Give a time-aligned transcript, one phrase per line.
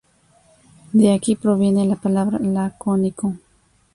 [0.93, 3.35] De aquí proviene la palabra lacónico.